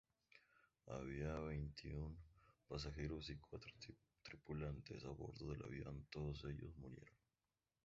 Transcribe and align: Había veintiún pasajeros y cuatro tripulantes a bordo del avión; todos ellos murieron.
Había 0.87 1.37
veintiún 1.41 2.17
pasajeros 2.67 3.29
y 3.29 3.37
cuatro 3.37 3.69
tripulantes 4.23 5.05
a 5.05 5.09
bordo 5.09 5.51
del 5.51 5.61
avión; 5.63 6.07
todos 6.09 6.43
ellos 6.45 6.75
murieron. 6.77 7.13